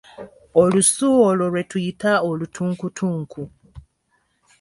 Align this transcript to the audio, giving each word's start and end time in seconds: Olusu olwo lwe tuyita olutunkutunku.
Olusu 0.61 1.05
olwo 1.27 1.45
lwe 1.51 1.61
tuyita 1.69 2.11
olutunkutunku. 2.29 3.41